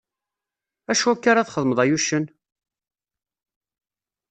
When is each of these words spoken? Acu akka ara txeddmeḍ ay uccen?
Acu 0.91 1.05
akka 1.11 1.27
ara 1.31 1.47
txeddmeḍ 1.47 1.79
ay 1.79 1.91
uccen? 1.95 2.25